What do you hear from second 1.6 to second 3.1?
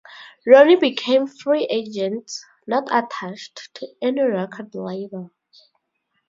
agents, not